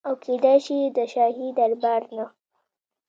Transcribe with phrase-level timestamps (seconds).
[0.07, 2.25] او کيدی شي چي د شاهي دربار نه